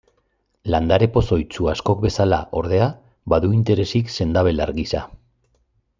[0.75, 2.87] Landare pozoitsu askok bezala, ordea,
[3.35, 5.07] badu interesik sendabelar gisa.